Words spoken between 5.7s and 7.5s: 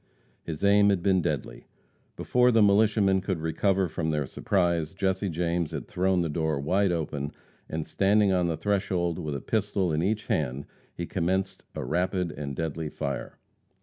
thrown the door wide open,